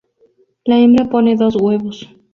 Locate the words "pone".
1.11-1.35